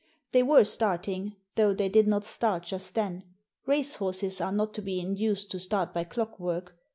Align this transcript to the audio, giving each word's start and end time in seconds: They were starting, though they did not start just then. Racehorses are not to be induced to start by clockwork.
They 0.31 0.41
were 0.41 0.63
starting, 0.63 1.35
though 1.53 1.75
they 1.75 1.87
did 1.87 2.07
not 2.07 2.23
start 2.25 2.63
just 2.63 2.95
then. 2.95 3.23
Racehorses 3.67 4.41
are 4.41 4.51
not 4.51 4.73
to 4.73 4.81
be 4.81 4.99
induced 4.99 5.51
to 5.51 5.59
start 5.59 5.93
by 5.93 6.05
clockwork. 6.05 6.75